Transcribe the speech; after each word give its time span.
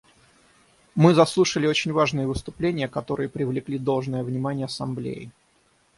Мы 0.95 1.13
заслушали 1.13 1.67
очень 1.67 1.91
важные 1.93 2.25
выступления, 2.25 2.87
которые 2.87 3.29
привлекли 3.29 3.77
должное 3.77 4.23
внимание 4.23 4.65
Ассамблеи. 4.65 5.29